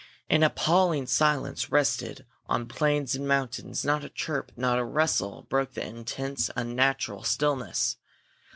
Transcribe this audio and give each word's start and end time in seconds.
An 0.31 0.41
appalling 0.41 1.05
silence 1.05 1.71
rested 1.71 2.25
on 2.47 2.67
plains 2.67 3.13
and 3.13 3.27
mountains. 3.27 3.85
Not 3.85 4.03
a 4.03 4.09
chirp, 4.09 4.51
not 4.57 4.79
a 4.79 4.83
rustle 4.83 5.43
broke 5.43 5.75
the 5.75 5.85
intense, 5.85 6.49
unnatural 6.55 7.23
stillness. 7.23 7.97